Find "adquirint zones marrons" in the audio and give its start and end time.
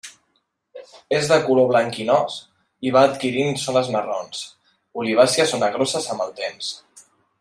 3.09-4.41